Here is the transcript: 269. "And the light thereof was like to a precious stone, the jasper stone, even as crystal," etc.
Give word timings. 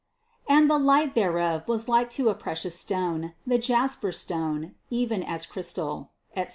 269. 0.47 0.57
"And 0.63 0.67
the 0.67 0.83
light 0.83 1.13
thereof 1.13 1.67
was 1.67 1.87
like 1.87 2.09
to 2.09 2.29
a 2.29 2.33
precious 2.33 2.75
stone, 2.75 3.35
the 3.45 3.59
jasper 3.59 4.11
stone, 4.11 4.73
even 4.89 5.21
as 5.21 5.45
crystal," 5.45 6.09
etc. 6.35 6.49